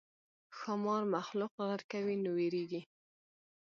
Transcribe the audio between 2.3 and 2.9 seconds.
وېرېږي.